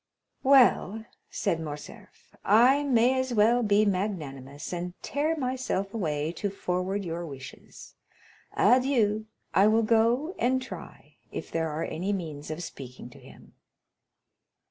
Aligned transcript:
"Well," 0.41 1.05
said 1.29 1.59
Morcerf, 1.61 2.35
"I 2.43 2.81
may 2.81 3.19
as 3.19 3.35
well 3.35 3.61
be 3.61 3.85
magnanimous, 3.85 4.73
and 4.73 4.95
tear 5.03 5.35
myself 5.37 5.93
away 5.93 6.31
to 6.37 6.49
forward 6.49 7.05
your 7.05 7.23
wishes. 7.23 7.93
Adieu; 8.57 9.27
I 9.53 9.67
will 9.67 9.83
go 9.83 10.33
and 10.39 10.59
try 10.59 11.17
if 11.31 11.51
there 11.51 11.69
are 11.69 11.83
any 11.83 12.13
means 12.13 12.49
of 12.49 12.63
speaking 12.63 13.11
to 13.11 13.19
him." 13.19 13.53